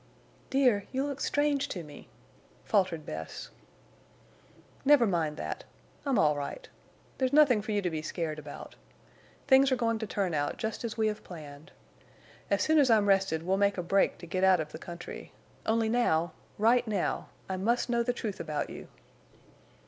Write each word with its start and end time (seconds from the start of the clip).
"Dear—you 0.49 1.05
look 1.05 1.21
strange 1.21 1.67
to 1.67 1.83
me!" 1.83 2.07
faltered 2.65 3.05
Bess. 3.05 3.51
"Never 4.83 5.05
mind 5.05 5.37
that. 5.37 5.63
I'm 6.07 6.17
all 6.17 6.35
right. 6.35 6.67
There's 7.19 7.31
nothing 7.31 7.61
for 7.61 7.71
you 7.71 7.83
to 7.83 7.89
be 7.91 8.01
scared 8.01 8.39
about. 8.39 8.73
Things 9.45 9.71
are 9.71 9.75
going 9.75 9.99
to 9.99 10.07
turn 10.07 10.33
out 10.33 10.57
just 10.57 10.83
as 10.83 10.97
we 10.97 11.05
have 11.05 11.23
planned. 11.23 11.71
As 12.49 12.63
soon 12.63 12.79
as 12.79 12.89
I'm 12.89 13.07
rested 13.09 13.43
we'll 13.43 13.57
make 13.57 13.77
a 13.77 13.83
break 13.83 14.17
to 14.17 14.25
get 14.25 14.43
out 14.43 14.59
of 14.59 14.71
the 14.71 14.79
country. 14.79 15.33
Only 15.67 15.87
now, 15.87 16.31
right 16.57 16.87
now, 16.87 17.29
I 17.47 17.57
must 17.57 17.87
know 17.87 18.01
the 18.01 18.11
truth 18.11 18.39
about 18.39 18.71
you." 18.71 18.87